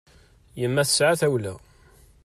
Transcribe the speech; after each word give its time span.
Yemma 0.61 0.83
tesɛa 0.87 1.15
tawla. 1.19 1.53